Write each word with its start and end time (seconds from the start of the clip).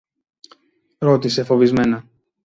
ρώτησε 0.97 1.43
φοβισμένα. 1.43 2.07